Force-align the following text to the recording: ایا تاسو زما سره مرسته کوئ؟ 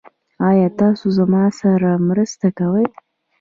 ایا 0.49 0.69
تاسو 0.79 1.05
زما 1.17 1.43
سره 1.59 1.89
مرسته 2.07 2.47
کوئ؟ 2.57 2.85